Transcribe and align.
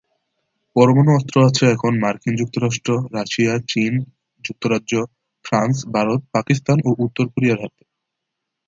পরমাণু 0.75 1.09
অস্ত্র 1.15 1.35
আছে 1.45 1.63
এখন 1.71 1.93
মার্কিন 2.03 2.33
যুক্তরাষ্ট্র, 2.35 2.89
রাশিয়া, 3.13 3.53
চীন, 3.69 3.93
যুক্তরাজ্য, 4.43 4.93
ফ্রান্স, 5.45 5.77
ভারত, 5.95 6.21
পাকিস্তান 6.35 6.77
ও 6.85 6.89
উত্তর 7.05 7.25
কোরিয়ার 7.33 7.59
হাতে। 7.63 7.83